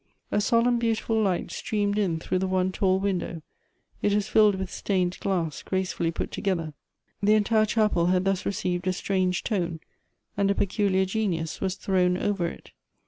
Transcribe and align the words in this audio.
A 0.31 0.41
solemn 0.41 0.79
beautiful 0.79 1.21
light 1.21 1.51
streamed 1.51 1.95
in 1.99 2.17
through 2.17 2.39
the 2.39 2.47
one 2.47 2.71
tall 2.71 2.99
window. 2.99 3.43
It 4.01 4.15
was 4.15 4.27
filled 4.27 4.55
with 4.55 4.73
stained 4.73 5.19
glass, 5.19 5.61
gracefully 5.61 6.09
put 6.09 6.31
together. 6.31 6.73
The 7.21 7.35
entire 7.35 7.67
chapel 7.67 8.07
had 8.07 8.25
thus 8.25 8.43
received 8.43 8.87
a 8.87 8.93
strange 8.93 9.43
tone, 9.43 9.79
and 10.35 10.49
a 10.49 10.55
peculiar 10.55 11.05
genius 11.05 11.61
was 11.61 11.75
thrown 11.75 12.17
over 12.17 12.47
it. 12.47 12.71